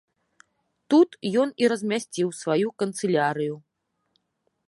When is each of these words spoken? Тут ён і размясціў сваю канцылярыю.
Тут 0.93 1.17
ён 1.41 1.49
і 1.65 1.69
размясціў 1.75 2.27
сваю 2.41 2.67
канцылярыю. 2.85 3.55